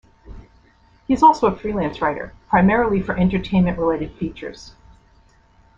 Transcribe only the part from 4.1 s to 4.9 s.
features.